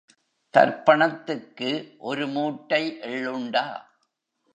தர்ப்பணத்துக்கு 0.53 1.69
ஒரு 1.97 2.27
மூட்டை 2.27 2.97
எள்ளுண்டா? 3.01 3.65